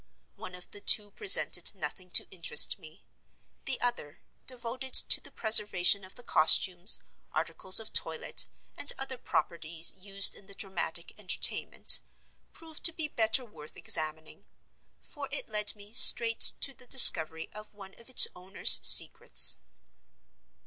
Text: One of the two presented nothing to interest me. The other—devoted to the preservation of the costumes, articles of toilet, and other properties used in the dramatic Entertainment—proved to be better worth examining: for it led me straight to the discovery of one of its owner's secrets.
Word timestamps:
One 0.35 0.55
of 0.55 0.71
the 0.71 0.81
two 0.81 1.11
presented 1.11 1.75
nothing 1.75 2.09
to 2.13 2.27
interest 2.31 2.79
me. 2.79 3.05
The 3.65 3.79
other—devoted 3.81 4.93
to 4.95 5.21
the 5.21 5.29
preservation 5.29 6.03
of 6.03 6.15
the 6.15 6.23
costumes, 6.23 7.01
articles 7.31 7.79
of 7.79 7.93
toilet, 7.93 8.47
and 8.75 8.91
other 8.97 9.19
properties 9.19 9.93
used 9.95 10.33
in 10.33 10.47
the 10.47 10.55
dramatic 10.55 11.13
Entertainment—proved 11.19 12.83
to 12.83 12.91
be 12.93 13.09
better 13.09 13.45
worth 13.45 13.77
examining: 13.77 14.47
for 15.03 15.29
it 15.31 15.47
led 15.49 15.75
me 15.75 15.93
straight 15.93 16.53
to 16.61 16.73
the 16.73 16.87
discovery 16.87 17.51
of 17.53 17.75
one 17.75 17.93
of 17.99 18.09
its 18.09 18.27
owner's 18.35 18.79
secrets. 18.81 19.59